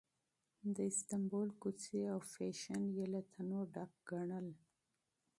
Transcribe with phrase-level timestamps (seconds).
[0.75, 4.47] د استانبول کوڅې او فېشن یې له تنوع ډک ګڼل.